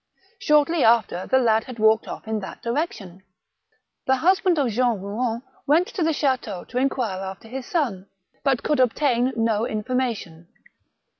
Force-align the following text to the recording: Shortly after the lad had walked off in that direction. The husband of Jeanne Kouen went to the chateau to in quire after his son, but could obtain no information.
Shortly 0.39 0.83
after 0.83 1.27
the 1.27 1.37
lad 1.37 1.65
had 1.65 1.77
walked 1.77 2.07
off 2.07 2.27
in 2.27 2.39
that 2.39 2.63
direction. 2.63 3.21
The 4.07 4.15
husband 4.15 4.57
of 4.57 4.69
Jeanne 4.69 4.97
Kouen 4.99 5.43
went 5.67 5.89
to 5.89 6.01
the 6.01 6.11
chateau 6.11 6.63
to 6.69 6.77
in 6.79 6.89
quire 6.89 7.19
after 7.21 7.47
his 7.47 7.67
son, 7.67 8.07
but 8.43 8.63
could 8.63 8.79
obtain 8.79 9.31
no 9.35 9.67
information. 9.67 10.47